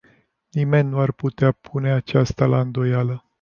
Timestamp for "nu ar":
0.89-1.11